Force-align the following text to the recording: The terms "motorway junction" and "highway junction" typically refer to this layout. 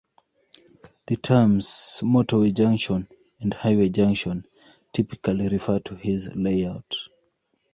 The 1.05 1.15
terms 1.15 2.01
"motorway 2.03 2.55
junction" 2.57 3.07
and 3.39 3.53
"highway 3.53 3.89
junction" 3.89 4.47
typically 4.91 5.47
refer 5.47 5.77
to 5.77 5.93
this 5.93 6.35
layout. 6.35 6.95